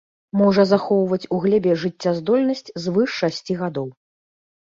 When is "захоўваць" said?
0.69-1.29